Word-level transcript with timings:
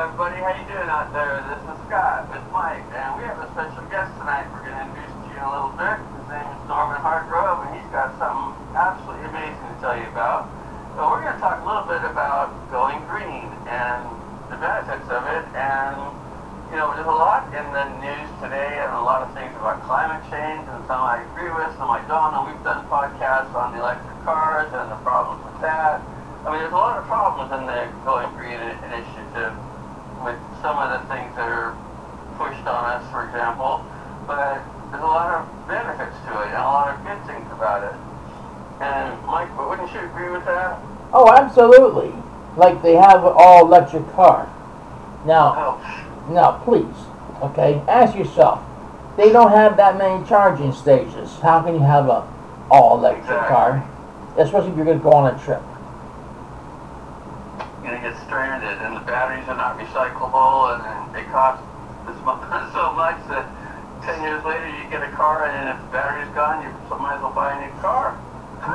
everybody. 0.00 0.40
How 0.40 0.56
you 0.56 0.64
doing 0.64 0.88
out 0.88 1.12
there? 1.12 1.44
This 1.44 1.60
is 1.60 1.76
Scott 1.84 2.24
with 2.32 2.40
Mike, 2.56 2.88
and 2.96 3.20
we 3.20 3.22
have 3.28 3.36
a 3.36 3.44
special 3.52 3.84
guest 3.92 4.08
tonight. 4.16 4.48
We're 4.48 4.64
going 4.64 4.72
to 4.72 4.88
introduce 4.88 5.12
to 5.12 5.28
you 5.28 5.36
in 5.36 5.44
a 5.44 5.52
little 5.52 5.76
bit. 5.76 6.00
His 6.00 6.28
name 6.32 6.48
is 6.56 6.60
Norman 6.72 6.96
Hargrove, 7.04 7.68
and 7.68 7.76
he's 7.76 7.84
got 7.92 8.16
something 8.16 8.56
absolutely 8.72 9.28
amazing 9.28 9.60
to 9.60 9.76
tell 9.84 9.92
you 10.00 10.08
about. 10.08 10.48
So 10.96 11.04
we're 11.04 11.20
going 11.20 11.36
to 11.36 11.42
talk 11.44 11.60
a 11.60 11.66
little 11.68 11.84
bit 11.84 12.00
about 12.08 12.48
going 12.72 12.96
green 13.12 13.52
and 13.68 14.00
the 14.48 14.56
benefits 14.56 15.04
of 15.12 15.20
it. 15.36 15.44
And, 15.52 16.00
you 16.72 16.80
know, 16.80 16.96
there's 16.96 17.04
a 17.04 17.12
lot 17.12 17.52
in 17.52 17.66
the 17.68 17.84
news 18.00 18.28
today 18.40 18.80
and 18.80 18.96
a 18.96 19.04
lot 19.04 19.20
of 19.20 19.36
things 19.36 19.52
about 19.60 19.84
climate 19.84 20.24
change, 20.32 20.64
and 20.64 20.80
some 20.88 21.04
I 21.04 21.20
agree 21.28 21.52
with, 21.52 21.76
some 21.76 21.92
I 21.92 22.00
don't. 22.08 22.32
And 22.40 22.48
we've 22.48 22.64
done 22.64 22.88
podcasts 22.88 23.52
on 23.52 23.76
the 23.76 23.84
electric 23.84 24.16
cars 24.24 24.72
and 24.72 24.88
the 24.88 25.00
problems 25.04 25.44
with 25.44 25.60
that. 25.60 26.00
I 26.48 26.56
mean, 26.56 26.64
there's 26.64 26.72
a 26.72 26.80
lot 26.80 26.96
of 26.96 27.04
problems 27.04 27.52
in 27.52 27.68
the 27.68 27.84
Going 28.08 28.32
Green 28.40 28.56
initiative 28.56 29.52
with 30.24 30.38
some 30.62 30.76
of 30.78 30.88
the 30.94 31.00
things 31.12 31.34
that 31.36 31.48
are 31.48 31.72
pushed 32.36 32.66
on 32.66 32.84
us, 32.96 33.04
for 33.10 33.24
example, 33.26 33.84
but 34.26 34.60
there's 34.90 35.02
a 35.02 35.06
lot 35.06 35.32
of 35.40 35.68
benefits 35.68 36.16
to 36.26 36.32
it 36.42 36.46
and 36.52 36.56
a 36.60 36.68
lot 36.68 36.94
of 36.94 36.96
good 37.04 37.20
things 37.26 37.46
about 37.52 37.84
it. 37.84 37.96
And 38.82 39.26
Mike, 39.26 39.50
wouldn't 39.58 39.92
you 39.92 40.00
agree 40.00 40.30
with 40.30 40.44
that? 40.46 40.78
Oh, 41.12 41.30
absolutely. 41.32 42.12
Like 42.56 42.82
they 42.82 42.94
have 42.94 43.24
all 43.24 43.66
electric 43.66 44.10
car. 44.12 44.48
Now, 45.26 45.54
Oh, 45.56 46.32
now, 46.32 46.52
please, 46.64 46.96
okay, 47.42 47.82
ask 47.88 48.16
yourself. 48.16 48.62
They 49.16 49.30
don't 49.32 49.50
have 49.52 49.76
that 49.76 49.98
many 49.98 50.24
charging 50.26 50.72
stations. 50.72 51.38
How 51.40 51.60
can 51.62 51.74
you 51.74 51.80
have 51.80 52.08
a 52.08 52.26
all 52.70 52.96
electric 52.98 53.24
Exactly. 53.24 53.48
car? 53.48 53.88
Especially 54.38 54.70
if 54.70 54.76
you're 54.76 54.84
going 54.86 54.98
to 54.98 55.02
go 55.02 55.12
on 55.12 55.34
a 55.34 55.38
trip. 55.44 55.60
You're 58.28 58.38
gonna 58.38 58.60
get 58.60 58.66
stranded, 58.66 58.78
and 58.82 58.96
the 58.96 59.00
batteries 59.00 59.48
are 59.48 59.56
not 59.56 59.78
recyclable, 59.78 60.74
and 60.74 60.84
then 60.84 61.12
they 61.12 61.30
cost 61.30 61.62
this 62.06 62.16
much, 62.24 62.40
so 62.72 62.92
much 62.92 63.16
that 63.28 63.46
ten 64.02 64.22
years 64.22 64.44
later 64.44 64.68
you 64.68 64.90
get 64.90 65.02
a 65.02 65.10
car, 65.16 65.46
and 65.46 65.68
if 65.68 65.84
the 65.84 65.92
battery's 65.92 66.32
gone, 66.34 66.62
you 66.62 66.70
might 66.96 67.16
as 67.16 67.22
well 67.22 67.32
buy 67.32 67.56
a 67.56 67.66
new 67.66 67.80
car. 67.80 68.18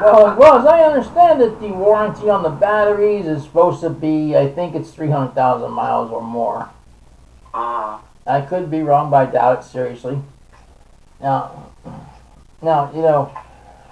Well, 0.02 0.36
well, 0.40 0.60
as 0.60 0.66
I 0.66 0.84
understand 0.84 1.42
it, 1.42 1.60
the 1.60 1.70
warranty 1.70 2.30
on 2.30 2.44
the 2.44 2.50
batteries 2.50 3.28
is 3.28 3.44
supposed 3.44 3.82
to 3.82 3.90
be, 3.90 4.36
I 4.36 4.50
think 4.50 4.76
it's 4.76 4.92
300,000 4.92 5.72
miles 5.72 6.12
or 6.12 6.22
more. 6.22 6.70
Uh, 7.54 8.00
I 8.28 8.42
could 8.42 8.72
be 8.72 8.82
wrong, 8.82 9.12
but 9.12 9.30
I 9.30 9.32
doubt 9.32 9.60
it 9.60 9.64
seriously. 9.64 10.20
Now, 11.22 11.72
now 12.62 12.92
you 12.94 13.02
know, 13.02 13.32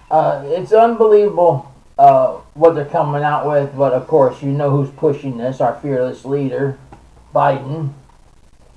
uh, 0.10 0.44
it's 0.46 0.74
unbelievable 0.74 1.73
uh, 1.98 2.34
what 2.54 2.76
they're 2.76 2.86
coming 2.86 3.24
out 3.24 3.48
with. 3.48 3.76
But 3.76 3.94
of 3.94 4.08
course, 4.08 4.42
you 4.42 4.50
know 4.50 4.70
who's 4.70 4.90
pushing 4.92 5.38
this? 5.38 5.62
Our 5.62 5.80
fearless 5.80 6.26
leader, 6.26 6.78
Biden. 7.34 7.94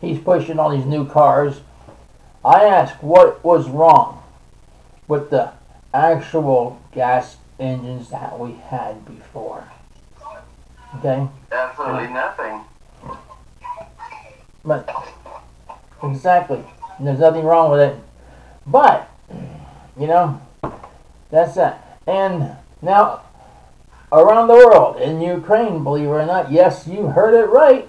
He's 0.01 0.19
pushing 0.19 0.59
all 0.59 0.71
these 0.71 0.85
new 0.85 1.07
cars. 1.09 1.61
I 2.45 2.65
ask, 2.65 3.03
what 3.03 3.43
was 3.43 3.69
wrong 3.69 4.23
with 5.09 5.31
the 5.31 5.53
actual 5.93 6.81
gas 6.93 7.37
engines 7.59 8.11
that 8.11 8.39
we 8.39 8.53
had 8.53 9.05
before? 9.05 9.65
Okay. 10.99 11.27
absolutely 11.51 12.09
nothing. 12.09 12.61
But 14.65 14.89
exactly, 16.03 16.63
and 16.99 17.07
there's 17.07 17.19
nothing 17.19 17.45
wrong 17.45 17.71
with 17.71 17.81
it. 17.81 17.97
But 18.67 19.09
you 19.99 20.07
know, 20.07 20.41
that's 21.31 21.55
that. 21.55 21.99
And 22.07 22.57
now 22.83 23.23
around 24.13 24.49
the 24.49 24.55
world, 24.55 25.01
in 25.01 25.21
Ukraine, 25.21 25.83
believe 25.83 26.07
it 26.07 26.11
or 26.11 26.27
not, 26.27 26.51
yes, 26.51 26.87
you 26.87 27.09
heard 27.09 27.35
it 27.35 27.49
right. 27.49 27.89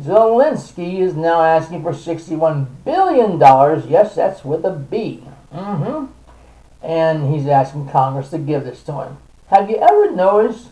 Zelensky 0.00 1.00
is 1.00 1.14
now 1.14 1.42
asking 1.42 1.82
for 1.82 1.92
$61 1.92 2.66
billion. 2.84 3.38
Yes, 3.90 4.14
that's 4.14 4.44
with 4.44 4.64
a 4.64 4.70
B. 4.70 5.22
Mm-hmm. 5.52 6.06
And 6.82 7.34
he's 7.34 7.46
asking 7.46 7.88
Congress 7.88 8.30
to 8.30 8.38
give 8.38 8.64
this 8.64 8.82
to 8.84 8.92
him. 8.92 9.18
Have 9.48 9.68
you 9.68 9.76
ever 9.76 10.10
noticed 10.10 10.68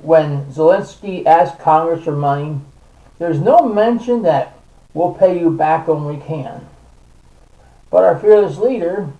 when 0.00 0.46
Zelensky 0.46 1.26
asks 1.26 1.60
Congress 1.62 2.04
for 2.04 2.12
money, 2.12 2.60
there's 3.18 3.40
no 3.40 3.68
mention 3.68 4.22
that 4.22 4.56
we'll 4.94 5.14
pay 5.14 5.38
you 5.38 5.50
back 5.50 5.88
when 5.88 6.04
we 6.04 6.16
can. 6.16 6.66
But 7.90 8.04
our 8.04 8.18
fearless 8.18 8.58
leader, 8.58 9.10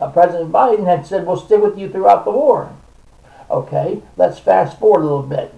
uh, 0.00 0.10
President 0.10 0.50
Biden, 0.50 0.86
had 0.86 1.06
said 1.06 1.26
we'll 1.26 1.36
stick 1.36 1.60
with 1.60 1.78
you 1.78 1.88
throughout 1.90 2.24
the 2.24 2.30
war. 2.30 2.74
Okay, 3.50 4.02
let's 4.16 4.38
fast 4.38 4.78
forward 4.78 5.00
a 5.00 5.04
little 5.04 5.22
bit. 5.22 5.54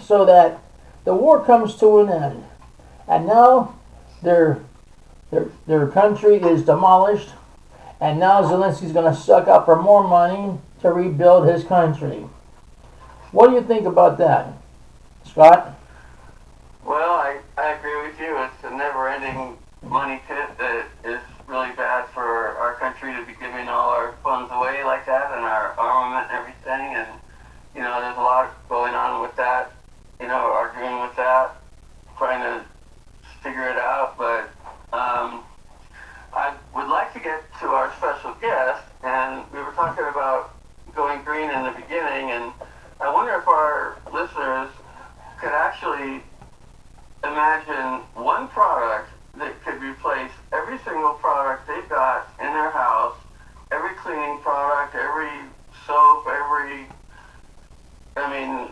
So 0.00 0.24
that 0.24 0.60
the 1.04 1.14
war 1.14 1.44
comes 1.44 1.76
to 1.76 2.00
an 2.00 2.10
end. 2.10 2.44
And 3.08 3.26
now 3.26 3.76
their, 4.22 4.60
their, 5.30 5.46
their 5.66 5.86
country 5.86 6.36
is 6.36 6.64
demolished. 6.64 7.30
And 8.00 8.20
now 8.20 8.42
Zelensky's 8.42 8.92
going 8.92 9.12
to 9.12 9.18
suck 9.18 9.48
up 9.48 9.64
for 9.64 9.80
more 9.80 10.06
money 10.06 10.58
to 10.80 10.92
rebuild 10.92 11.48
his 11.48 11.64
country. 11.64 12.26
What 13.32 13.48
do 13.48 13.54
you 13.54 13.62
think 13.62 13.86
about 13.86 14.18
that, 14.18 14.52
Scott? 15.24 15.78
Well, 16.84 17.10
I, 17.14 17.38
I 17.56 17.72
agree 17.72 18.06
with 18.06 18.18
you. 18.20 18.36
It's 18.36 18.64
a 18.64 18.70
never-ending 18.76 19.56
money 19.82 20.20
pit 20.28 20.48
that 20.58 20.86
is 21.04 21.20
really 21.46 21.70
bad 21.76 22.08
for 22.10 22.22
our 22.22 22.74
country 22.74 23.05
to 23.20 23.26
be 23.26 23.38
giving 23.38 23.68
all 23.68 23.90
our 23.90 24.12
funds 24.22 24.50
away 24.52 24.84
like 24.84 25.06
that 25.06 25.32
and 25.32 25.44
our 25.44 25.72
armament 25.78 26.28
and 26.30 26.38
everything. 26.38 26.94
And, 26.94 27.08
you 27.74 27.80
know, 27.80 28.00
there's 28.00 28.16
a 28.16 28.20
lot 28.20 28.52
going 28.68 28.94
on 28.94 29.22
with 29.22 29.34
that, 29.36 29.72
you 30.20 30.26
know, 30.26 30.52
arguing 30.52 31.00
with 31.00 31.16
that, 31.16 31.56
trying 32.18 32.42
to 32.42 32.64
figure 33.42 33.68
it 33.68 33.78
out. 33.78 34.16
But 34.18 34.50
um, 34.92 35.44
I 36.34 36.54
would 36.74 36.88
like 36.88 37.12
to 37.14 37.20
get 37.20 37.42
to 37.60 37.66
our 37.66 37.92
special 37.96 38.34
guest. 38.40 38.82
And 39.02 39.44
we 39.52 39.58
were 39.60 39.72
talking 39.72 40.04
about 40.04 40.54
going 40.94 41.22
green 41.22 41.50
in 41.50 41.62
the 41.64 41.72
beginning. 41.72 42.30
And 42.30 42.52
I 43.00 43.12
wonder 43.12 43.34
if 43.34 43.48
our 43.48 43.96
listeners 44.12 44.70
could 45.40 45.52
actually 45.52 46.22
imagine 47.24 48.04
one 48.14 48.48
product 48.48 49.10
that 49.38 49.62
could 49.64 49.82
replace 49.82 50.30
every 50.52 50.78
single 50.84 51.14
product 51.14 51.66
they've 51.66 51.88
got 51.88 52.28
in 52.40 52.46
their 52.46 52.70
house, 52.70 53.16
every 53.70 53.94
cleaning 53.96 54.38
product, 54.40 54.94
every 54.94 55.32
soap, 55.86 56.26
every, 56.26 56.86
I 58.16 58.26
mean, 58.30 58.70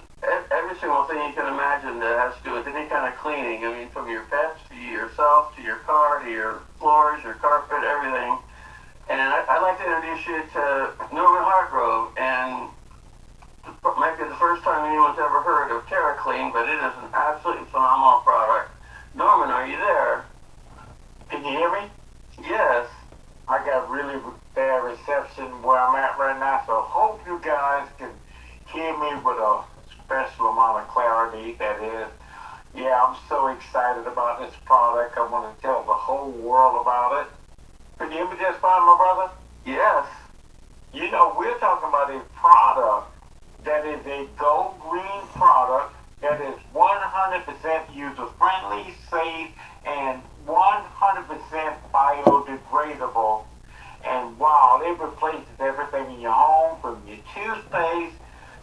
every 0.51 0.77
single 0.79 1.05
thing 1.05 1.19
you 1.19 1.35
can 1.35 1.53
imagine 1.53 2.01
that 2.01 2.19
has 2.19 2.37
to 2.39 2.43
do 2.45 2.53
with 2.55 2.67
any 2.67 2.89
kind 2.89 3.13
of 3.13 3.19
cleaning. 3.21 3.65
I 3.65 3.79
mean, 3.79 3.89
from 3.91 4.09
your 4.09 4.25
pets 4.31 4.61
to 4.71 4.77
yourself, 4.77 5.55
to 5.57 5.63
your 5.63 5.85
car, 5.85 6.23
to 6.25 6.31
your 6.31 6.61
floors, 6.79 7.23
your 7.23 7.35
carpet, 7.35 7.85
everything. 7.85 8.39
And 9.09 9.21
I'd 9.21 9.61
like 9.61 9.77
to 9.79 9.85
introduce 9.85 10.25
you 10.27 10.41
to 10.57 10.65
Norman 11.13 11.45
Hargrove, 11.45 12.17
and 12.17 12.73
it 13.69 13.97
might 14.01 14.17
be 14.17 14.25
the 14.25 14.41
first 14.41 14.63
time 14.65 14.89
anyone's 14.89 15.19
ever 15.19 15.43
heard 15.45 15.69
of 15.77 15.85
TerraKleen, 15.87 16.53
but 16.53 16.69
it 16.69 16.81
is 16.81 16.95
an 17.05 17.13
absolutely 17.13 17.67
phenomenal 17.69 18.21
product. 18.25 18.71
Norman, 19.15 19.51
are 19.51 19.67
you 19.67 19.77
there? 19.77 20.25
Can 21.29 21.34
you 21.45 21.51
hear 21.51 21.73
me? 21.73 21.91
Yes. 22.43 22.89
I 23.47 23.65
got 23.67 23.91
really 23.91 24.19
bad 24.55 24.83
reception 24.85 25.45
where 25.63 25.79
I'm 25.79 25.95
at 25.97 26.19
right 26.19 26.39
now, 26.41 26.63
so 26.67 26.81
hope 26.81 27.21
you 27.27 27.39
guys 27.45 27.87
can 27.99 28.11
hear 28.73 28.97
me 28.99 29.15
with 29.23 29.37
a 29.37 29.65
special 30.05 30.49
amount 30.49 30.83
of 30.83 30.89
clarity. 30.89 31.55
That 31.59 31.83
is, 31.83 32.09
yeah, 32.75 33.05
I'm 33.05 33.17
so 33.29 33.49
excited 33.49 34.07
about 34.07 34.41
this 34.41 34.55
product. 34.65 35.19
I 35.19 35.29
want 35.29 35.55
to 35.55 35.63
tell 35.63 35.85
the 35.85 35.93
whole 35.93 36.31
world 36.31 36.81
about 36.81 37.27
it. 37.27 37.33
Can 37.99 38.11
you 38.11 38.19
hear 38.19 38.31
me 38.31 38.37
just 38.41 38.59
fine, 38.61 38.81
my 38.81 38.97
brother? 38.97 39.33
Yes. 39.67 40.07
You 40.95 41.11
know, 41.11 41.35
we're 41.37 41.59
talking 41.59 41.89
about 41.89 42.11
a 42.11 42.21
product 42.35 43.13
that 43.65 43.85
is 43.85 44.01
a 44.07 44.27
Go 44.39 44.75
Green 44.81 45.29
product 45.35 45.95
that 46.23 46.41
is 46.41 46.55
100% 46.75 47.95
user 47.95 48.27
friendly, 48.39 48.95
safe, 49.11 49.51
and 49.85 50.23
100% 50.47 51.77
biodegradable. 51.93 53.45
And 54.05 54.39
wow, 54.39 54.81
it 54.85 54.99
replaces 55.01 55.49
everything 55.61 56.15
in 56.15 56.21
your 56.21 56.33
home 56.33 56.81
from 56.81 57.03
your 57.07 57.19
toothpaste 57.35 58.17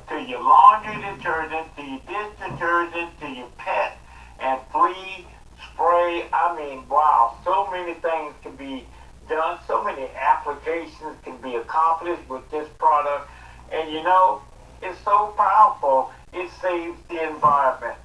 to 0.09 0.21
your 0.21 0.41
laundry 0.41 0.95
detergent 0.95 1.75
to 1.75 1.83
your 1.83 1.99
dish 2.07 2.33
detergent 2.39 3.19
to 3.19 3.27
your 3.27 3.47
pet 3.57 3.97
and 4.39 4.59
flea 4.71 5.25
spray. 5.73 6.27
I 6.33 6.55
mean, 6.57 6.87
wow, 6.89 7.37
so 7.43 7.69
many 7.71 7.93
things 7.95 8.33
can 8.43 8.55
be 8.55 8.85
done, 9.29 9.59
so 9.67 9.83
many 9.83 10.07
applications 10.15 11.15
can 11.23 11.37
be 11.41 11.55
accomplished 11.55 12.27
with 12.29 12.49
this 12.51 12.67
product. 12.77 13.29
And 13.71 13.91
you 13.91 14.03
know, 14.03 14.41
it's 14.81 14.90
so 15.03 15.33
powerful, 15.37 16.11
it 16.33 16.49
saves 16.61 16.97
the 17.09 17.29
environment. 17.29 17.97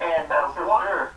And 0.00 0.30
That's 0.30 0.50
uh, 0.50 0.54
for 0.54 0.66
one, 0.66 0.86
sure. 0.86 1.12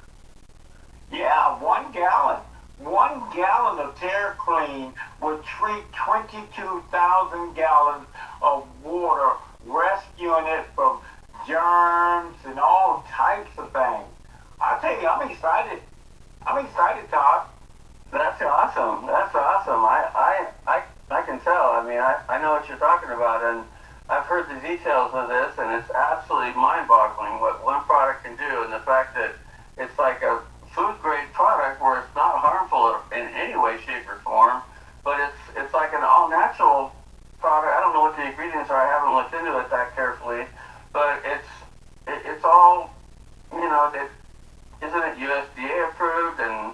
yeah, 1.11 1.61
one 1.61 1.91
gallon. 1.91 2.39
One 2.79 3.23
gallon 3.35 3.79
of 3.79 3.95
TerraClean 3.95 4.93
would 5.21 5.43
treat 5.43 5.83
22,000 6.05 7.55
gallons 7.55 8.05
of 8.41 8.67
water, 8.83 9.33
rescuing 9.65 10.45
it 10.47 10.65
from 10.75 10.99
germs 11.47 12.35
and 12.45 12.59
all 12.59 13.03
types 13.09 13.49
of 13.57 13.71
things. 13.73 14.05
I 14.61 14.77
tell 14.81 15.01
you, 15.01 15.07
I'm 15.07 15.29
excited. 15.29 15.79
I'm 16.45 16.65
excited, 16.65 17.09
Todd. 17.09 17.47
That's 18.11 18.41
awesome. 18.41 19.07
That's 19.07 19.35
awesome. 19.35 19.83
I, 19.83 20.09
I, 20.15 20.47
I, 20.67 20.83
I 21.11 21.21
can 21.23 21.39
tell. 21.41 21.71
I 21.73 21.83
mean, 21.87 21.99
I, 21.99 22.21
I 22.29 22.41
know 22.41 22.51
what 22.51 22.67
you're 22.67 22.77
talking 22.77 23.09
about, 23.09 23.43
and 23.43 23.65
I've 24.09 24.23
heard 24.23 24.47
the 24.47 24.55
details 24.65 25.11
of 25.13 25.27
this, 25.27 25.51
and 25.59 25.67
it's 25.75 25.91
absolutely 25.91 26.55
mind-boggling 26.55 27.41
what 27.41 27.63
one 27.63 27.83
product 27.83 28.23
can 28.23 28.37
do, 28.37 28.63
and 28.63 28.71
the 28.71 28.79
fact 28.87 29.15
that 29.15 29.35
it's 29.77 29.97
like 29.99 30.21
a 30.23 30.39
food-grade 30.71 31.33
product 31.33 31.81
where 31.81 31.99
it's 31.99 32.15
not 32.15 32.39
harmful 32.39 32.95
in 33.11 33.27
any 33.35 33.59
way, 33.59 33.77
shape, 33.83 34.07
or 34.07 34.19
form, 34.23 34.61
but 35.03 35.19
it's 35.19 35.59
it's 35.59 35.73
like 35.73 35.91
an 35.91 36.03
all-natural 36.03 36.95
product. 37.39 37.73
I 37.75 37.81
don't 37.83 37.93
know 37.93 38.07
what 38.07 38.15
the 38.15 38.27
ingredients 38.27 38.71
are. 38.71 38.79
I 38.79 38.87
haven't 38.87 39.11
looked 39.11 39.33
into 39.35 39.59
it 39.59 39.69
that 39.71 39.95
carefully, 39.95 40.47
but 40.93 41.19
it's 41.27 41.51
it, 42.07 42.23
it's 42.31 42.45
all 42.45 42.95
you 43.51 43.67
know. 43.67 43.91
It, 43.93 44.07
isn't 44.79 45.03
it 45.03 45.17
USDA 45.17 45.89
approved 45.89 46.39
and 46.39 46.69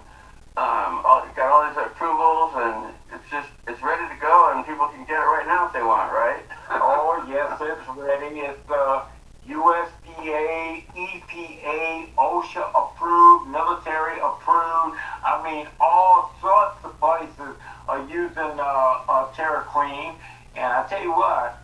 um, 0.60 1.02
all, 1.08 1.26
got 1.36 1.50
all 1.50 1.64
these 1.66 1.80
approvals 1.80 2.52
and 2.56 2.94
it's 3.16 3.24
just 3.32 3.48
it's 3.66 3.82
ready 3.82 4.04
to 4.14 4.20
go 4.20 4.52
and 4.54 4.66
people 4.68 4.88
can 4.88 5.06
get 5.06 5.18
it 5.18 5.30
right 5.32 5.48
now 5.48 5.68
if 5.68 5.74
they 5.74 5.82
want, 5.82 6.12
right? 6.12 6.44
Yes, 7.28 7.58
it's 7.62 7.88
ready. 7.98 8.40
It's 8.40 8.70
uh, 8.70 9.06
USDA, 9.48 10.84
EPA, 10.92 12.14
OSHA 12.16 12.70
approved, 12.76 13.50
military 13.50 14.20
approved. 14.20 14.98
I 15.24 15.42
mean, 15.44 15.68
all 15.80 16.34
sorts 16.42 16.84
of 16.84 17.00
places 17.00 17.56
are 17.88 18.02
using 18.10 18.60
uh, 18.60 19.04
uh, 19.08 19.32
TerraKleen. 19.34 20.16
And 20.56 20.66
I 20.66 20.86
tell 20.90 21.02
you 21.02 21.12
what, 21.12 21.64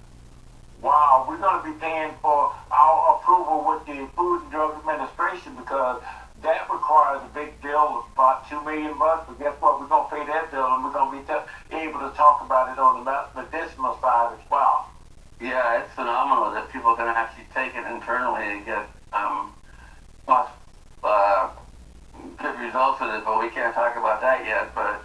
wow, 0.82 1.26
we're 1.28 1.38
going 1.38 1.62
to 1.62 1.74
be 1.74 1.80
paying 1.80 2.14
for 2.22 2.54
our 2.72 3.18
approval 3.18 3.66
with 3.68 3.86
the 3.86 4.08
Food 4.16 4.44
and 4.44 4.52
Drug 4.52 4.80
Administration 4.80 5.56
because 5.56 6.02
that 6.42 6.72
requires 6.72 7.22
a 7.24 7.34
big 7.34 7.62
bill 7.62 8.00
of 8.00 8.06
about 8.14 8.50
two 8.50 8.64
million 8.64 8.98
bucks. 8.98 9.26
But 9.28 9.40
guess 9.40 9.56
what? 9.60 9.82
We're 9.82 9.88
going 9.88 10.10
to 10.10 10.16
pay 10.16 10.26
that 10.32 10.52
bill, 10.52 10.66
and 10.72 10.84
we're 10.86 10.94
going 10.94 11.12
to 11.12 11.18
be 11.20 11.24
t- 11.28 11.76
able 11.76 12.00
to 12.00 12.16
talk 12.16 12.46
about 12.46 12.72
it 12.72 12.80
on 12.80 13.04
the 13.04 13.42
medicinal 13.42 13.98
side 14.00 14.40
as 14.40 14.50
well. 14.50 14.90
Yeah, 15.42 15.82
it's 15.82 15.94
phenomenal 15.96 16.52
that 16.52 16.70
people 16.72 16.96
can 16.96 17.08
actually 17.08 17.48
take 17.54 17.74
it 17.74 17.88
internally 17.88 18.44
and 18.44 18.66
get 18.66 18.84
um, 19.14 19.54
uh, 20.28 21.50
good 22.38 22.60
results 22.60 23.00
with 23.00 23.16
it. 23.16 23.24
But 23.24 23.40
we 23.40 23.50
can't 23.50 23.74
talk 23.74 23.96
about 23.96 24.20
that 24.20 24.46
yet. 24.46 24.76
But 24.76 25.02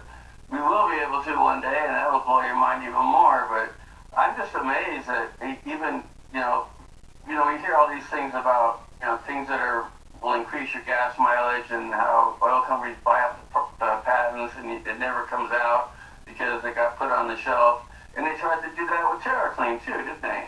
we 0.51 0.59
will 0.59 0.89
be 0.89 0.99
able 0.99 1.23
to 1.23 1.31
one 1.39 1.61
day, 1.61 1.79
and 1.87 1.95
that'll 1.95 2.19
blow 2.19 2.41
your 2.41 2.55
mind 2.55 2.83
even 2.83 2.99
more. 2.99 3.47
But 3.47 3.71
I'm 4.17 4.35
just 4.35 4.53
amazed 4.55 5.07
that 5.07 5.31
even 5.65 6.03
you 6.33 6.39
know, 6.39 6.67
you 7.27 7.33
know, 7.33 7.47
we 7.47 7.57
hear 7.59 7.75
all 7.75 7.87
these 7.87 8.05
things 8.11 8.31
about 8.35 8.83
you 8.99 9.07
know 9.07 9.17
things 9.23 9.47
that 9.47 9.61
are 9.61 9.87
will 10.21 10.33
increase 10.33 10.73
your 10.73 10.83
gas 10.83 11.17
mileage 11.17 11.69
and 11.69 11.93
how 11.93 12.35
oil 12.43 12.61
companies 12.67 12.97
buy 13.05 13.21
up 13.21 13.39
the 13.79 13.85
uh, 13.85 14.01
patents 14.01 14.44
and 14.57 14.71
it 14.71 14.99
never 14.99 15.23
comes 15.25 15.51
out 15.51 15.91
because 16.25 16.61
they 16.63 16.71
got 16.71 16.97
put 16.97 17.09
on 17.09 17.27
the 17.27 17.37
shelf. 17.37 17.81
And 18.15 18.25
they 18.25 18.35
tried 18.39 18.61
to 18.63 18.75
do 18.75 18.87
that 18.87 19.03
with 19.11 19.21
TerraKleen 19.23 19.83
too, 19.85 19.91
didn't 19.91 20.21
they? 20.21 20.45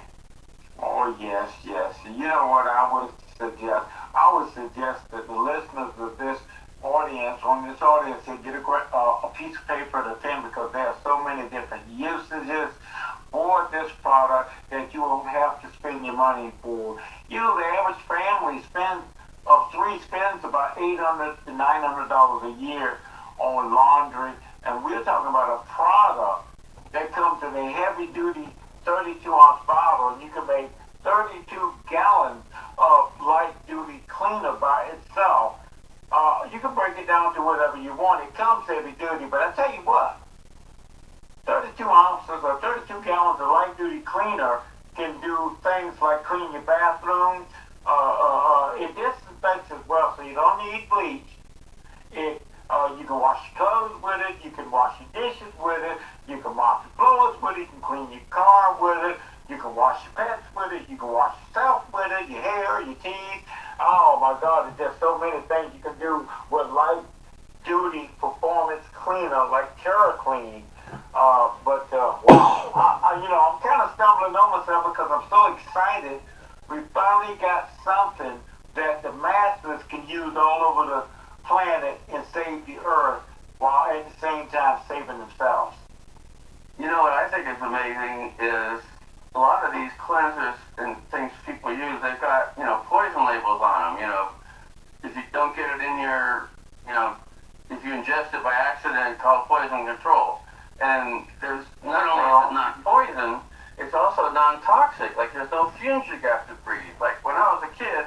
Oh 0.79 1.15
yes, 1.19 1.51
yes. 1.65 1.95
You 2.05 2.27
know 2.27 2.47
what 2.47 2.65
I 2.67 2.87
would 2.93 3.11
suggest? 3.37 3.85
I 4.15 4.33
would 4.33 4.53
suggest 4.53 5.03
that 5.11 5.27
the 5.27 5.33
listeners 5.33 5.91
of 5.99 6.17
this 6.17 6.39
audience, 6.81 7.39
on 7.43 7.67
this 7.67 7.81
audience, 7.81 8.21
they 8.25 8.37
get 8.37 8.55
a, 8.55 8.63
uh, 8.63 9.27
a 9.27 9.31
piece 9.35 9.55
of 9.57 9.67
paper 9.67 10.03
to 10.03 10.15
pen 10.21 10.43
because 10.43 10.71
there 10.71 10.87
are 10.87 10.97
so 11.03 11.23
many 11.23 11.43
different 11.49 11.83
usages 11.89 12.71
for 13.31 13.67
this 13.71 13.91
product 14.01 14.51
that 14.69 14.93
you 14.93 15.01
won't 15.01 15.27
have 15.27 15.61
to 15.61 15.67
spend 15.77 16.05
your 16.05 16.15
money 16.15 16.51
for. 16.61 16.97
You 17.29 17.37
know, 17.37 17.57
the 17.57 17.65
average 17.65 18.01
family 18.07 18.63
spends 18.63 19.03
of 19.45 19.71
three 19.71 19.99
spends 20.01 20.43
about 20.43 20.77
eight 20.77 20.99
hundred 20.99 21.35
to 21.45 21.51
nine 21.51 21.83
hundred 21.83 22.09
dollars 22.09 22.55
a 22.55 22.61
year 22.61 22.97
on 23.39 23.73
laundry, 23.73 24.31
and 24.63 24.83
we're 24.83 25.03
talking 25.03 25.29
about 25.29 25.61
a 25.61 25.67
product 25.71 26.47
that 26.93 27.11
comes 27.11 27.43
in 27.43 27.53
a 27.55 27.71
heavy 27.71 28.07
duty 28.07 28.47
32 28.87 29.33
ounce 29.33 29.65
bottle, 29.67 30.15
and 30.15 30.23
you 30.23 30.29
can 30.31 30.47
make 30.47 30.71
32 31.03 31.73
gallons 31.89 32.41
of 32.77 33.11
light 33.19 33.53
duty 33.67 34.01
cleaner 34.07 34.53
by 34.53 34.89
itself. 34.95 35.59
Uh, 36.09 36.47
you 36.53 36.59
can 36.59 36.73
break 36.73 36.97
it 36.97 37.05
down 37.05 37.35
to 37.35 37.41
whatever 37.41 37.75
you 37.75 37.93
want. 37.95 38.23
It 38.23 38.33
comes 38.33 38.65
heavy 38.65 38.91
duty, 38.91 39.25
but 39.29 39.41
I 39.43 39.51
tell 39.59 39.73
you 39.75 39.83
what, 39.83 40.21
32 41.45 41.83
ounces 41.83 42.39
or 42.43 42.61
32 42.61 43.03
gallons 43.03 43.41
of 43.41 43.47
light 43.51 43.75
duty 43.77 43.99
cleaner 44.07 44.59
can 44.95 45.19
do 45.19 45.57
things 45.63 45.93
like 46.01 46.23
clean 46.23 46.51
your 46.53 46.61
bathroom. 46.61 47.43
Uh, 47.85 47.91
uh, 47.91 48.71
uh 48.71 48.83
it 48.83 48.95
disinfects 48.95 49.71
as 49.71 49.83
well, 49.87 50.15
so 50.15 50.23
you 50.23 50.33
don't 50.33 50.63
need 50.63 50.87
bleach. 50.89 51.36
Uh, 52.69 52.95
you 52.99 53.05
can 53.05 53.19
wash 53.19 53.39
your 53.47 53.65
clothes 53.67 54.01
with 54.03 54.19
it. 54.29 54.35
You 54.43 54.51
can 54.51 54.69
wash 54.69 54.99
your 54.99 55.09
dishes 55.23 55.53
with 55.63 55.81
it. 55.83 55.97
You 56.27 56.41
can 56.41 56.55
mop 56.55 56.83
your 56.83 56.93
floors 56.99 57.41
with 57.41 57.57
it. 57.57 57.61
You 57.61 57.67
can 57.67 57.81
clean 57.81 58.11
your 58.11 58.27
car 58.29 58.75
with 58.81 59.11
it. 59.11 59.17
You 59.49 59.57
can 59.57 59.73
wash 59.75 60.03
your 60.03 60.13
pets 60.13 60.43
with 60.55 60.73
it. 60.73 60.89
You 60.89 60.97
can 60.97 61.07
wash 61.07 61.35
yourself 61.47 61.87
with 61.93 62.11
it. 62.11 62.29
Your 62.29 62.41
hair, 62.41 62.81
your 62.81 62.95
teeth. 62.95 63.43
Oh 63.79 64.17
my 64.19 64.35
God! 64.41 64.73
There's 64.77 64.89
just 64.89 64.99
so 64.99 65.17
many 65.17 65.39
things 65.47 65.71
you 65.75 65.81
can 65.81 65.97
do 65.99 66.27
with 66.51 66.67
light 66.67 67.03
duty 67.65 68.09
performance 68.19 68.83
cleaner 68.93 69.47
like 69.51 69.77
TerraKleen. 69.79 70.63
Uh, 71.13 71.51
but 71.63 71.87
uh, 71.91 72.15
wow, 72.27 72.71
I, 72.75 72.99
I, 73.03 73.21
you 73.21 73.29
know, 73.29 73.39
I'm 73.39 73.59
kind 73.61 73.81
of 73.81 73.93
stumbling 73.95 74.35
on 74.35 74.59
myself 74.59 74.91
because 74.91 75.07
I'm 75.11 75.27
so 75.29 75.55
excited. 75.55 76.19
We 76.69 76.79
finally 76.93 77.37
got 77.39 77.69
something 77.83 78.39
that 78.75 79.03
the 79.03 79.11
masses 79.13 79.85
can 79.89 80.07
use 80.07 80.35
all 80.35 80.61
over 80.63 80.89
the 80.91 81.16
planet 81.47 81.99
and 82.13 82.23
save 82.33 82.65
the 82.65 82.77
earth 82.85 83.23
while 83.59 83.89
at 83.91 84.05
the 84.05 84.19
same 84.19 84.47
time 84.47 84.79
saving 84.87 85.17
themselves. 85.17 85.75
You 86.79 86.85
know 86.85 87.01
what 87.01 87.13
I 87.13 87.27
think 87.29 87.47
is 87.47 87.61
amazing 87.61 88.35
is 88.39 88.83
a 89.33 89.39
lot 89.39 89.65
of 89.65 89.73
these 89.73 89.91
cleansers 89.97 90.59
and 90.77 90.95
things 91.09 91.31
people 91.45 91.71
use, 91.71 91.97
they've 92.03 92.21
got, 92.21 92.53
you 92.57 92.63
know, 92.63 92.81
poison 92.85 93.25
labels 93.25 93.61
on 93.61 93.95
them, 93.95 94.01
you 94.01 94.07
know. 94.07 94.29
If 95.03 95.15
you 95.15 95.23
don't 95.31 95.55
get 95.55 95.69
it 95.73 95.81
in 95.81 95.99
your, 95.99 96.49
you 96.85 96.93
know, 96.93 97.15
if 97.71 97.83
you 97.83 97.91
ingest 97.91 98.33
it 98.33 98.43
by 98.43 98.53
accident, 98.53 99.17
called 99.19 99.47
poison 99.47 99.85
control. 99.85 100.39
And 100.81 101.25
there's 101.41 101.65
not 101.83 102.05
only 102.05 102.27
is 102.29 102.51
it 102.51 102.53
not 102.53 102.83
poison, 102.83 103.41
it's 103.77 103.93
also 103.93 104.29
non-toxic. 104.33 105.15
Like 105.17 105.33
there's 105.33 105.51
no 105.51 105.69
fumes 105.81 106.05
you 106.07 106.17
have 106.27 106.47
to 106.47 106.53
breathe. 106.65 106.97
Like 106.99 107.23
when 107.25 107.35
I 107.35 107.57
was 107.57 107.63
a 107.65 107.73
kid, 107.77 108.05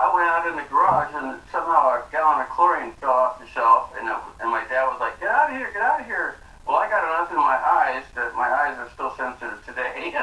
I 0.00 0.08
went 0.14 0.28
out 0.32 0.48
in 0.48 0.56
the 0.56 0.64
garage 0.72 1.12
and 1.12 1.36
somehow 1.52 2.00
a 2.00 2.04
gallon 2.10 2.40
of 2.40 2.48
chlorine 2.48 2.92
fell 3.04 3.12
off 3.12 3.38
the 3.38 3.46
shelf, 3.52 3.92
and, 3.98 4.08
it, 4.08 4.16
and 4.40 4.48
my 4.48 4.64
dad 4.64 4.88
was 4.88 4.96
like, 5.00 5.20
"Get 5.20 5.28
out 5.28 5.50
of 5.50 5.56
here! 5.56 5.68
Get 5.72 5.82
out 5.82 6.00
of 6.00 6.06
here!" 6.06 6.36
Well, 6.66 6.76
I 6.76 6.88
got 6.88 7.04
enough 7.04 7.30
in 7.30 7.36
my 7.36 7.60
eyes 7.60 8.04
that 8.14 8.34
my 8.34 8.48
eyes 8.48 8.78
are 8.80 8.88
still 8.94 9.12
sensitive 9.16 9.60
today, 9.66 10.16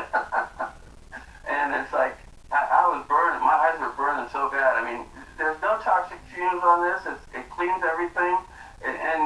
and 1.46 1.68
it's 1.77 1.94
like 1.94 2.18
I, 2.50 2.65
I 2.65 2.89
was 2.89 3.06
burning. 3.06 3.42
My 3.46 3.53
eyes 3.53 3.77
were 3.77 3.94
burning 3.94 4.25
so 4.34 4.50
bad. 4.50 4.82
I 4.82 4.82
mean, 4.82 5.06
there's 5.38 5.62
no 5.62 5.77
toxic 5.86 6.18
fumes 6.34 6.63
on 6.63 6.82
this. 6.82 7.01
It's, 7.06 7.22
it 7.38 7.46
cleans 7.53 7.84
everything, 7.86 8.38
and, 8.82 8.98
and 8.98 9.22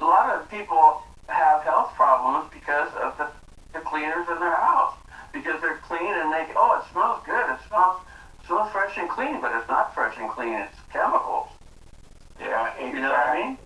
a 0.00 0.04
lot 0.06 0.30
of 0.30 0.48
people 0.50 1.02
have 1.26 1.62
health 1.62 1.94
problems 1.94 2.46
because 2.52 2.94
of 2.94 3.18
the, 3.18 3.26
the 3.72 3.80
cleaners 3.82 4.28
in 4.28 4.38
their 4.38 4.54
house 4.54 4.94
because 5.32 5.60
they're 5.60 5.80
oh 6.56 6.80
it 6.80 6.92
smells 6.92 7.20
good. 7.24 7.50
It 7.50 7.60
smells 7.68 8.00
smells 8.46 8.72
fresh 8.72 8.96
and 8.96 9.08
clean, 9.08 9.40
but 9.40 9.54
it's 9.54 9.68
not 9.68 9.94
fresh 9.94 10.16
and 10.18 10.30
clean. 10.30 10.54
It's 10.54 10.76
chemicals. 10.92 11.48
Yeah, 12.40 12.72
exactly. 12.74 12.88
You 12.88 13.00
know 13.00 13.10
what 13.10 13.26
I 13.26 13.42
mean? 13.42 13.58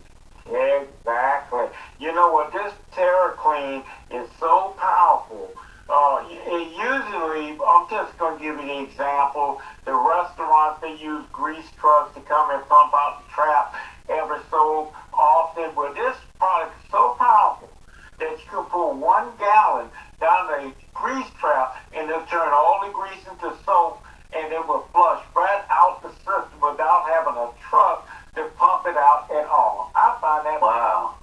Exactly. 0.47 1.67
You 2.01 2.13
know 2.15 2.33
what? 2.33 2.53
This 2.53 2.73
TerraKleen 2.93 3.85
is 4.11 4.29
so 4.39 4.75
powerful. 4.79 5.51
Uh, 5.89 6.25
it 6.29 6.69
usually, 6.73 7.59
I'm 7.67 7.89
just 7.91 8.17
going 8.19 8.39
to 8.39 8.43
give 8.43 8.57
you 8.57 8.63
an 8.63 8.85
example. 8.85 9.61
The 9.85 9.93
restaurants, 9.93 10.81
they 10.81 10.97
use 10.97 11.25
grease 11.33 11.69
trucks 11.79 12.15
to 12.15 12.21
come 12.23 12.51
and 12.51 12.67
pump 12.69 12.93
out 12.95 13.23
the 13.25 13.33
trap 13.33 13.75
every 14.09 14.39
so 14.51 14.93
often. 15.13 15.71
But 15.77 15.95
this 15.95 16.17
product 16.39 16.75
is 16.85 16.91
so 16.91 17.17
powerful 17.19 17.71
that 18.19 18.31
you 18.31 18.45
can 18.51 18.65
pour 18.65 18.95
one 18.95 19.29
gallon 19.39 19.89
down 20.21 20.53
a 20.61 20.84
grease 21.05 21.29
trap 21.39 21.77
and 21.93 22.09
it'll 22.09 22.25
turn 22.33 22.49
all 22.49 22.81
the 22.81 22.91
grease 22.91 23.21
into 23.29 23.53
soap 23.67 24.01
and 24.33 24.51
it 24.51 24.67
will 24.67 24.89
flush 24.91 25.23
right 25.37 25.63
out 25.69 26.01
the 26.01 26.09
system 26.25 26.57
without 26.65 27.05
having 27.13 27.37
a 27.37 27.53
truck 27.69 28.09
to 28.35 28.49
pump 28.57 28.87
it 28.89 28.97
out 28.97 29.29
at 29.31 29.45
all. 29.47 29.93
I 29.95 30.17
find 30.19 30.47
that 30.47 30.63
wow. 30.63 31.15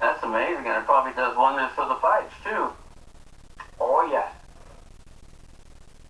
That's 0.00 0.22
amazing, 0.24 0.66
and 0.66 0.82
it 0.82 0.84
probably 0.84 1.12
does 1.12 1.36
wonders 1.36 1.70
for 1.76 1.86
the 1.86 1.94
pipes 2.00 2.34
too. 2.42 2.72
Oh 3.78 4.08
yeah. 4.10 4.32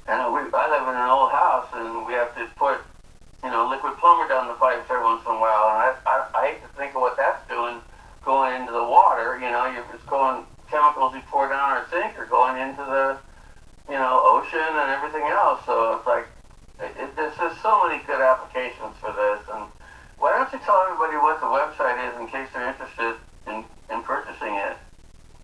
And 0.07 0.33
we, 0.33 0.40
I 0.54 0.71
live 0.71 0.88
in 0.88 0.95
an 0.95 1.11
old 1.11 1.33
house, 1.33 1.66
and 1.75 2.07
we 2.07 2.14
have 2.14 2.35
to 2.37 2.47
put, 2.57 2.78
you 3.45 3.50
know, 3.50 3.69
Liquid-Plumr 3.69 4.28
down 4.28 4.49
the 4.49 4.54
pipes 4.54 4.87
every 4.88 5.02
once 5.02 5.23
in 5.26 5.33
a 5.33 5.38
while, 5.38 5.69
and 5.69 5.78
I, 5.83 5.95
I, 6.07 6.26
I 6.35 6.47
hate 6.47 6.62
to 6.62 6.69
think 6.78 6.95
of 6.95 7.02
what 7.02 7.16
that's 7.16 7.47
doing, 7.49 7.83
going 8.25 8.54
into 8.61 8.73
the 8.73 8.83
water. 8.83 9.38
You 9.38 9.50
know, 9.50 9.66
you're 9.66 9.85
just 9.92 10.07
going 10.07 10.47
chemicals 10.73 11.12
you 11.12 11.21
pour 11.29 11.52
down 11.52 11.76
our 11.76 11.85
sink 11.93 12.19
are 12.19 12.26
going 12.26 12.57
into 12.57 12.81
the 12.81 13.21
you 13.88 13.99
know, 14.00 14.25
ocean 14.25 14.73
and 14.73 14.88
everything 14.88 15.29
else. 15.29 15.61
So 15.67 16.00
it's 16.00 16.07
like, 16.07 16.26
there's 16.79 17.37
just 17.37 17.61
so 17.61 17.85
many 17.85 18.02
good 18.09 18.21
applications 18.21 18.97
for 18.97 19.12
this. 19.12 19.45
And 19.52 19.69
why 20.19 20.33
don't 20.33 20.49
you 20.49 20.59
tell 20.64 20.81
everybody 20.88 21.21
what 21.21 21.45
the 21.45 21.50
website 21.52 22.00
is 22.09 22.19
in 22.19 22.26
case 22.26 22.49
they're 22.55 22.69
interested 22.73 23.21
in, 23.47 23.64
in 23.93 24.02
purchasing 24.02 24.57
it? 24.57 24.81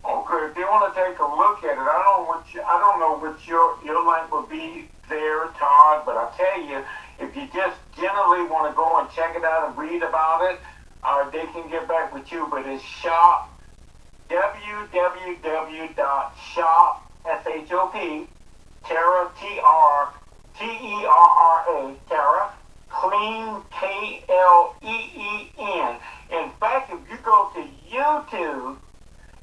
Okay, 0.01 0.41
if 0.49 0.55
they 0.55 0.65
want 0.65 0.89
to 0.89 0.93
take 0.97 1.19
a 1.19 1.29
look 1.29 1.61
at 1.61 1.77
it, 1.77 1.85
I 1.85 1.93
don't 2.01 2.25
know 2.25 2.25
what 2.25 2.47
you, 2.55 2.63
I 2.63 2.79
don't 2.81 2.99
know 3.03 3.19
what 3.19 3.37
your 3.47 3.77
your 3.85 4.01
link 4.01 4.33
will 4.33 4.47
be 4.47 4.89
there, 5.11 5.51
Todd. 5.59 6.07
But 6.07 6.17
I 6.17 6.31
tell 6.39 6.63
you, 6.65 6.81
if 7.19 7.37
you 7.37 7.45
just 7.53 7.77
generally 7.99 8.49
want 8.49 8.71
to 8.71 8.77
go 8.77 9.01
and 9.03 9.11
check 9.11 9.37
it 9.37 9.45
out 9.45 9.69
and 9.69 9.77
read 9.77 10.03
about 10.03 10.49
it, 10.49 10.61
uh, 11.03 11.29
they 11.31 11.45
can 11.53 11.69
get 11.69 11.89
back 11.89 12.15
with 12.15 12.31
you. 12.31 12.47
But 12.49 12.65
it's 12.65 12.83
shop 12.83 13.58
www.shop 14.93 16.11
s 17.25 17.47
h 17.47 17.73
o 17.73 17.89
p 17.93 18.27
Terra 18.85 19.31
T 19.39 19.61
R 19.65 20.13
T 20.59 20.65
E 20.65 21.07
R 21.07 21.29
R 21.53 21.59
A 21.77 21.95
Terra 22.09 22.53
Kleen 22.91 23.63
K 23.71 24.25
L 24.29 24.75
E 24.83 24.97
E 25.15 25.51
N. 25.59 25.97
In 26.31 26.51
fact, 26.61 26.93
if 26.93 26.99
you 27.11 27.17
go 27.25 27.51
to 27.55 27.61
YouTube 27.89 28.77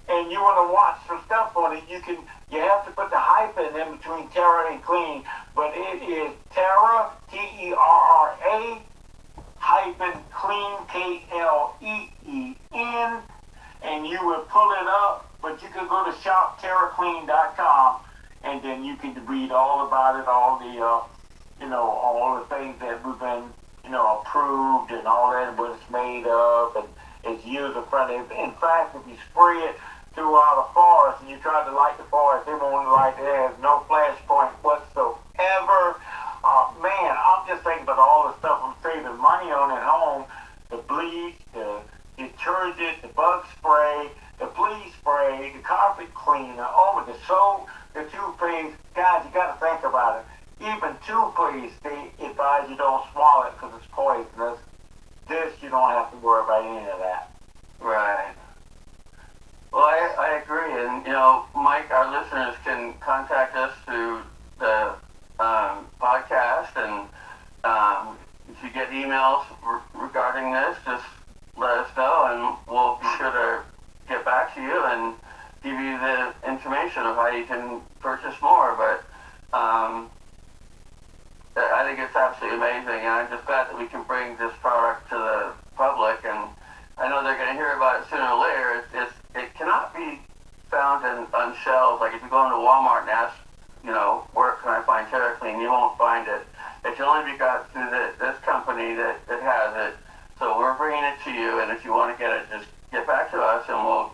and 0.08 0.32
you 0.32 0.39
want 0.39 0.58
to 0.67 0.74
watch 0.74 0.98
some 1.08 1.22
stuff 1.25 1.55
on 1.58 1.77
it, 1.77 1.84
you 1.89 2.00
can. 2.01 2.17
You 2.51 2.60
have 2.60 2.86
to 2.86 2.91
put 2.91 3.10
the 3.10 3.17
hyphen 3.17 3.75
in 3.79 3.98
between 3.98 4.27
Terra 4.29 4.72
and 4.72 4.82
Kleen, 4.84 5.24
but 5.55 5.74
it 5.75 6.03
is 6.03 6.32
Terra 6.53 7.12
T 7.32 7.38
E 7.38 7.74
R 7.74 7.77
R 7.77 8.38
A 8.46 8.82
hyphen 9.58 10.22
Kleen 10.32 10.88
K 10.88 11.24
L 11.34 11.75
E 11.82 12.10
E 12.27 12.27
N, 12.27 12.54
you 14.07 14.25
will 14.25 14.45
pull 14.50 14.71
it 14.71 14.88
up. 14.88 15.29
But 15.41 15.62
you 15.62 15.69
can 15.69 15.88
go 15.88 16.03
to 16.03 16.12
shopterrakleen.com, 16.12 18.00
and 18.43 18.63
then 18.63 18.83
you 18.83 18.95
can 18.95 19.13
read 19.27 19.51
all 19.51 19.85
about 19.85 20.19
it, 20.19 20.27
all 20.27 20.57
the, 20.57 20.81
uh, 20.81 21.01
you 21.62 21.69
know, 21.69 21.83
all 21.83 22.39
the 22.39 22.45
things 22.45 22.79
that 22.79 23.05
we've 23.05 23.19
been, 23.19 23.43
you 23.83 23.91
know, 23.91 24.21
approved 24.21 24.91
and 24.91 25.05
all 25.05 25.31
that, 25.31 25.55
what 25.55 25.77
it's 25.77 25.89
made 25.91 26.25
of, 26.25 26.75
and 26.75 26.88
it's 27.24 27.45
user 27.45 27.83
friendly. 27.83 28.15
In 28.15 28.51
fact, 28.57 28.95
if 28.95 29.05
you 29.07 29.15
spray 29.29 29.57
it 29.69 29.75
throughout 30.15 30.65
a 30.65 30.74
forest 30.74 31.21
and 31.21 31.29
you 31.29 31.38
try 31.38 31.63
to 31.63 31.71
light 31.75 31.97
the 31.97 32.05
forest, 32.05 32.47
it 32.47 32.57
won't 32.59 32.89
light. 32.89 33.13
It 33.19 33.29
has 33.29 33.53
no 33.62 33.85
flash 33.88 34.17
point 34.25 34.50
whatsoever. 34.63 36.01
Uh, 36.43 36.74
man, 36.81 37.13
I'm 37.13 37.45
just 37.47 37.63
thinking 37.63 37.83
about 37.83 38.00
all 38.00 38.31
the 38.31 38.38
stuff 38.39 38.62
I'm 38.63 38.75
saving 38.81 39.17
money 39.21 39.51
on 39.51 39.69
at 39.69 39.83
home. 39.83 40.25
The 40.71 40.77
bleach, 40.77 41.38
the 42.74 43.07
bug 43.15 43.45
spray, 43.57 44.10
the 44.39 44.48
bleach 44.48 44.93
spray, 45.00 45.51
the 45.55 45.62
carpet 45.62 46.12
cleaner, 46.15 46.65
oh, 46.67 47.03
the 47.05 47.15
soap, 47.27 47.67
the 47.93 48.10
toothpaste. 48.10 48.75
Guys, 48.95 49.24
you 49.25 49.31
got 49.34 49.60
to 49.60 49.65
think 49.65 49.84
about 49.84 50.19
it. 50.19 50.25
Even 50.65 50.95
toothpaste, 51.05 51.75
they 51.84 52.25
advise 52.25 52.69
you 52.69 52.75
don't 52.77 53.03
swallow 53.12 53.48
it 53.48 53.53
because 53.53 53.74
it's 53.77 53.88
poisonous. 53.91 54.57
This, 55.27 55.53
you 55.62 55.69
don't 55.69 55.89
have 55.89 56.10
to 56.12 56.17
worry 56.17 56.43
about 56.43 56.65
any 56.65 56.89
of 56.89 57.00
that. 57.00 57.31
Right. 57.79 58.34
Well, 59.72 59.84
I, 59.84 60.15
I 60.17 60.41
agree, 60.41 60.72
and 60.86 61.05
you 61.05 61.12
know, 61.12 61.45
Mike, 61.53 61.91
our 61.91 62.10
listeners 62.10 62.55
can 62.63 62.93
contact 63.00 63.55
us 63.55 63.74
through 63.86 64.22
the 64.60 64.95
um, 65.39 65.86
podcast, 66.01 66.72
and 66.77 67.10
um, 67.63 68.17
if 68.50 68.63
you 68.63 68.72
get 68.72 68.89
emails 68.89 69.43
re- 69.67 70.01
regarding 70.01 70.53
this, 70.53 70.77
just 70.86 71.03
let 71.57 71.77
us 71.79 71.89
know, 71.95 72.27
and 72.29 72.57
we'll 72.67 72.95
be 72.95 73.07
sure 73.17 73.31
to 73.31 73.63
get 74.07 74.25
back 74.25 74.53
to 74.55 74.62
you 74.62 74.83
and 74.85 75.15
give 75.63 75.79
you 75.79 75.97
the 75.97 76.33
information 76.47 77.03
of 77.03 77.15
how 77.15 77.29
you 77.29 77.45
can 77.45 77.81
purchase 78.00 78.35
more. 78.41 78.75
But 78.77 79.03
um, 79.55 80.09
I 81.55 81.83
think 81.88 82.00
it's 82.00 82.15
absolutely 82.15 82.59
amazing, 82.59 83.01
and 83.07 83.13
I'm 83.25 83.29
just 83.29 83.45
glad 83.45 83.67
that 83.69 83.77
we 83.77 83.88
can 83.88 84.03
bring 84.03 84.38
this 84.38 84.51
product 84.62 85.09
to 85.09 85.15
the 85.15 85.53
public. 85.75 86.19
And 86.25 86.50
I 86.97 87.09
know 87.09 87.24
they're 87.24 87.38
going 87.38 87.50
to 87.50 87.59
hear 87.59 87.74
about 87.75 88.01
it 88.01 88.09
sooner 88.09 88.27
or 88.27 88.43
later. 88.43 88.83
It's, 88.83 88.91
it's, 88.93 89.15
it 89.35 89.53
cannot 89.55 89.95
be 89.95 90.19
found 90.69 91.05
in, 91.05 91.25
on 91.33 91.55
shelves. 91.63 92.01
Like 92.01 92.13
if 92.13 92.21
you 92.21 92.29
go 92.29 92.43
into 92.45 92.59
Walmart 92.59 93.07
and 93.07 93.09
ask, 93.09 93.35
you 93.83 93.91
know, 93.91 94.27
where 94.33 94.53
can 94.62 94.69
I 94.69 94.81
find 94.83 95.07
TerraKleen, 95.07 95.62
you 95.62 95.69
won't 95.69 95.97
find 95.97 96.27
it. 96.27 96.41
It 96.83 96.95
can 96.95 97.05
only 97.05 97.31
be 97.31 97.38
got 97.38 97.71
through 97.71 97.89
the, 97.89 98.13
this 98.19 98.38
company 98.43 98.93
that, 98.95 99.25
that 99.27 99.41
has 99.41 99.93
it. 99.93 99.97
So 100.39 100.58
we're 100.60 100.75
bringing 100.75 101.04
it 101.04 101.15
to 101.24 101.32
you, 101.32 101.62
and 101.62 101.72
if 101.72 101.86
you 101.86 101.92
want 101.92 102.15
to 102.15 102.22
get 102.22 102.32
it, 102.36 102.44
just 102.51 102.68
get 102.92 103.08
back 103.08 103.32
to 103.32 103.38
us, 103.38 103.65
and 103.70 103.86
we'll 103.86 104.12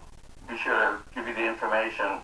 be 0.48 0.58
sure 0.58 0.74
to 0.74 0.98
give 1.16 1.28
you 1.28 1.34
the 1.34 1.48
information. 1.48 2.22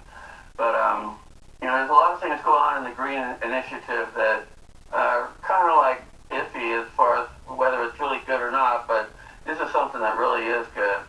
But 0.55 0.75
um, 0.75 1.17
you 1.61 1.67
know, 1.67 1.73
there's 1.77 1.89
a 1.89 1.93
lot 1.93 2.13
of 2.13 2.21
things 2.21 2.39
going 2.45 2.61
on 2.61 2.77
in 2.77 2.89
the 2.89 2.95
green 2.95 3.17
initiative 3.41 4.13
that 4.13 4.45
are 4.93 5.29
kind 5.41 5.69
of 5.69 5.77
like 5.77 6.01
iffy 6.29 6.79
as 6.79 6.87
far 6.95 7.23
as 7.23 7.27
whether 7.49 7.83
it's 7.83 7.99
really 7.99 8.19
good 8.27 8.39
or 8.39 8.51
not. 8.51 8.87
But 8.87 9.09
this 9.45 9.59
is 9.59 9.71
something 9.71 10.01
that 10.01 10.17
really 10.17 10.45
is 10.45 10.67
good. 10.75 11.01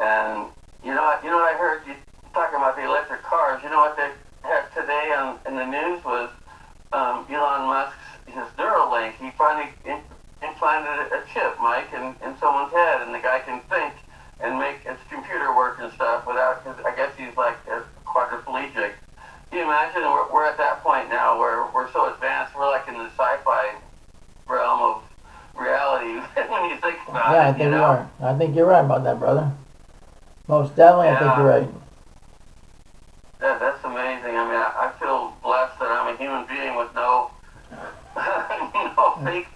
And 0.00 0.50
you 0.82 0.94
know, 0.94 1.14
you 1.22 1.30
know 1.30 1.38
what 1.38 1.54
I 1.54 1.56
heard 1.56 1.86
you 1.86 1.94
talking 2.34 2.56
about 2.56 2.74
the 2.74 2.84
electric 2.84 3.22
cars. 3.22 3.62
You 3.62 3.70
know 3.70 3.78
what 3.78 3.96
they 3.96 4.10
had 4.42 4.66
today 4.74 5.14
on 5.14 5.38
in 5.46 5.54
the 5.54 5.66
news 5.66 6.04
was 6.04 6.28
um, 6.92 7.24
Elon 7.30 7.70
Musk's 7.70 8.02
his 8.26 8.48
Neuralink. 8.58 9.14
He 9.20 9.30
finally 9.36 9.70
in, 10.62 10.68
implanted 10.78 11.12
a 11.12 11.22
chip, 11.32 11.58
Mike, 11.60 11.92
in, 11.92 12.14
in 12.26 12.36
someone's 12.38 12.72
head, 12.72 13.02
and 13.02 13.14
the 13.14 13.18
guy 13.18 13.40
can 13.40 13.60
think 13.68 13.94
and 14.40 14.58
make 14.58 14.78
his 14.80 14.98
computer 15.10 15.54
work 15.56 15.78
and 15.80 15.92
stuff 15.92 16.26
without. 16.26 16.64
Cause 16.64 16.76
I 16.84 16.94
guess 16.94 17.10
he's 17.16 17.36
like 17.36 17.56
a 17.68 17.82
quadriplegic. 18.06 18.92
Can 19.50 19.58
you 19.58 19.64
imagine? 19.64 20.02
We're, 20.02 20.32
we're 20.32 20.46
at 20.46 20.56
that 20.58 20.82
point 20.82 21.08
now 21.08 21.38
where 21.38 21.66
we're 21.74 21.90
so 21.92 22.12
advanced. 22.12 22.54
We're 22.56 22.70
like 22.70 22.88
in 22.88 22.94
the 22.94 23.10
sci-fi 23.10 23.74
realm 24.48 24.80
of 24.82 25.02
reality 25.58 26.20
when 26.48 26.70
you 26.70 26.76
think 26.78 26.98
about 27.08 27.32
Yeah, 27.32 27.48
I 27.48 27.52
think 27.52 27.58
you 27.58 27.64
we 27.66 27.70
know? 27.76 27.84
are. 27.84 28.10
I 28.22 28.38
think 28.38 28.56
you're 28.56 28.66
right 28.66 28.84
about 28.84 29.04
that, 29.04 29.18
brother. 29.18 29.50
Most 30.48 30.74
definitely, 30.74 31.08
I 31.08 31.18
think 31.18 31.36
you're 31.36 31.46
right. 31.46 31.68
That, 33.40 33.60
that's 33.60 33.84
amazing. 33.84 34.36
I 34.36 34.44
mean, 34.46 34.56
I, 34.56 34.88
I 34.88 34.92
feel 34.98 35.36
blessed 35.42 35.78
that 35.78 35.90
I'm 35.90 36.14
a 36.14 36.16
human 36.16 36.46
being 36.46 36.76
with 36.76 36.94
no, 36.94 37.30
no 38.16 39.18
fake 39.24 39.51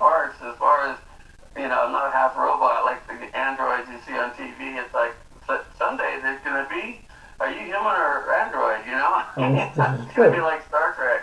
this- 9.54 9.76
this 9.76 9.86
is 9.88 10.00
it's 10.06 10.14
gonna 10.14 10.30
be 10.30 10.36
true. 10.36 10.44
like 10.44 10.66
Star 10.66 10.92
Trek. 10.94 11.22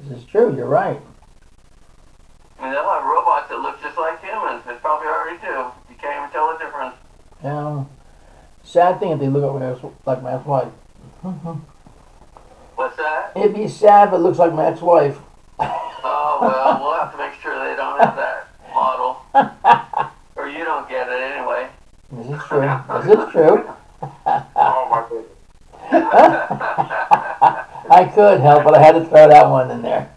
This 0.00 0.18
is 0.18 0.24
true. 0.24 0.54
You're 0.54 0.66
right. 0.66 1.00
I 2.58 2.62
mean, 2.64 2.72
they'll 2.72 2.88
have 2.88 3.04
robots 3.04 3.48
that 3.48 3.58
look 3.60 3.80
just 3.82 3.98
like 3.98 4.22
humans. 4.22 4.62
They 4.66 4.74
probably 4.74 5.08
already 5.08 5.38
do. 5.38 5.46
You 5.90 5.96
can't 6.00 6.16
even 6.16 6.30
tell 6.30 6.52
the 6.52 6.58
difference. 6.64 6.94
Know, 7.42 7.86
sad 8.64 8.98
thing 8.98 9.10
if 9.12 9.18
they 9.20 9.28
look 9.28 9.44
at 9.44 9.52
my 9.60 9.90
like 10.06 10.22
my 10.22 10.32
ex-wife. 10.34 10.72
What's 12.76 12.96
that? 12.96 13.32
It'd 13.36 13.54
be 13.54 13.68
sad 13.68 14.08
if 14.08 14.14
it 14.14 14.18
looks 14.18 14.38
like 14.38 14.52
my 14.52 14.66
ex-wife. 14.66 15.18
Oh 15.58 16.38
well, 16.40 16.78
we'll 16.80 16.94
have 16.98 17.12
to 17.12 17.18
make 17.18 17.34
sure 17.40 17.58
they 17.58 17.74
don't 17.76 17.98
have 18.00 18.16
that 18.16 18.48
model, 18.72 19.22
or 20.36 20.48
you 20.48 20.64
don't 20.64 20.88
get 20.88 21.08
it 21.08 21.20
anyway. 21.20 21.68
This 22.12 22.26
is 22.38 22.42
true. 22.46 22.80
This 23.02 23.18
is 23.18 23.32
true. 23.32 23.70
Oh 24.58 24.88
my 24.90 25.04
goodness. 25.08 25.32
I 27.96 28.04
could 28.04 28.40
help, 28.40 28.62
but 28.64 28.74
I 28.74 28.82
had 28.82 28.92
to 28.92 29.06
throw 29.06 29.26
that 29.26 29.48
one 29.48 29.70
in 29.70 29.80
there. 29.80 30.10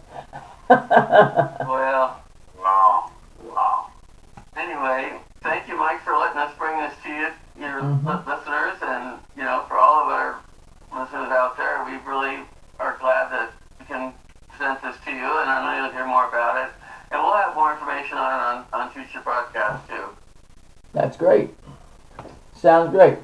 Well, 0.68 2.20
Wow. 2.60 3.10
Wow. 3.42 3.86
anyway, 4.54 5.14
thank 5.42 5.66
you, 5.66 5.78
Mike, 5.78 6.02
for 6.02 6.12
letting 6.18 6.36
us 6.36 6.52
bring 6.58 6.76
this 6.78 6.92
to 7.04 7.08
you, 7.08 7.28
your 7.58 7.80
Mhm. 7.80 8.04
li- 8.04 8.32
listeners, 8.34 8.76
and 8.82 9.18
you 9.34 9.44
know, 9.44 9.62
for 9.66 9.78
all 9.78 10.02
of 10.04 10.08
our 10.12 10.34
listeners 10.92 11.30
out 11.30 11.56
there, 11.56 11.82
we 11.84 11.96
really 12.06 12.40
are 12.78 12.98
glad 13.00 13.30
that 13.32 13.48
we 13.78 13.86
can 13.86 14.12
present 14.50 14.82
this 14.82 14.96
to 15.06 15.10
you, 15.10 15.38
and 15.40 15.48
I 15.48 15.64
know 15.64 15.82
you'll 15.82 15.92
hear 15.92 16.04
more 16.06 16.28
about 16.28 16.58
it, 16.58 16.68
and 17.10 17.22
we'll 17.22 17.32
have 17.32 17.54
more 17.54 17.72
information 17.72 18.18
on 18.18 18.34
it 18.34 18.42
on, 18.74 18.82
on 18.82 18.90
future 18.90 19.20
broadcasts 19.24 19.88
too. 19.88 20.04
That's 20.92 21.16
great. 21.16 21.54
Sounds 22.54 22.90
great. 22.90 23.16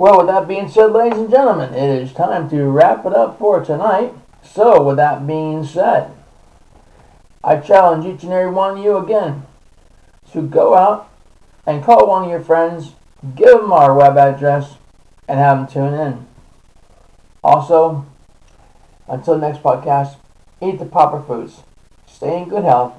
Well, 0.00 0.16
with 0.16 0.28
that 0.28 0.48
being 0.48 0.70
said, 0.70 0.92
ladies 0.92 1.18
and 1.18 1.30
gentlemen, 1.30 1.74
it 1.74 2.02
is 2.02 2.14
time 2.14 2.48
to 2.48 2.64
wrap 2.70 3.04
it 3.04 3.14
up 3.14 3.38
for 3.38 3.62
tonight. 3.62 4.14
So, 4.42 4.82
with 4.82 4.96
that 4.96 5.26
being 5.26 5.62
said, 5.62 6.10
I 7.44 7.56
challenge 7.56 8.06
each 8.06 8.22
and 8.22 8.32
every 8.32 8.50
one 8.50 8.78
of 8.78 8.82
you 8.82 8.96
again 8.96 9.42
to 10.32 10.40
go 10.40 10.74
out 10.74 11.10
and 11.66 11.84
call 11.84 12.08
one 12.08 12.24
of 12.24 12.30
your 12.30 12.40
friends, 12.40 12.92
give 13.36 13.60
them 13.60 13.72
our 13.72 13.94
web 13.94 14.16
address, 14.16 14.76
and 15.28 15.38
have 15.38 15.58
them 15.58 15.66
tune 15.66 15.92
in. 16.00 16.26
Also, 17.44 18.06
until 19.06 19.36
next 19.36 19.62
podcast, 19.62 20.16
eat 20.62 20.78
the 20.78 20.86
proper 20.86 21.22
foods, 21.22 21.60
stay 22.06 22.38
in 22.38 22.48
good 22.48 22.64
health, 22.64 22.94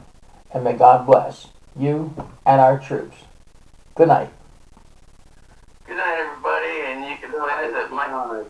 and 0.53 0.63
may 0.63 0.73
God 0.73 1.07
bless 1.07 1.47
you 1.75 2.13
and 2.45 2.61
our 2.61 2.77
troops. 2.77 3.23
Good 3.95 4.09
night. 4.09 4.29
Good 5.87 5.97
night, 5.97 6.19
everybody, 6.19 6.81
and 6.85 7.03
you 7.03 7.17
can 7.17 7.31
find 7.89 8.10
Mike. 8.27 8.47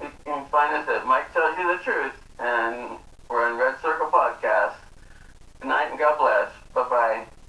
You 0.00 0.10
can 0.24 0.46
find 0.46 0.74
us 0.76 0.88
at 0.88 1.06
Mike 1.06 1.32
Tells 1.32 1.56
You 1.58 1.76
the 1.76 1.82
Truth, 1.82 2.14
and 2.38 2.98
we're 3.28 3.50
on 3.50 3.58
Red 3.58 3.76
Circle 3.82 4.08
Podcast. 4.08 4.74
Good 5.60 5.68
night 5.68 5.90
and 5.90 5.98
God 5.98 6.18
bless. 6.18 6.50
Bye 6.74 6.88
bye. 6.88 7.41